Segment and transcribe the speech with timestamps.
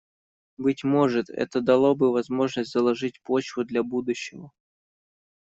[0.57, 4.51] Быть может, это дало бы возможность заложить почву для будущего.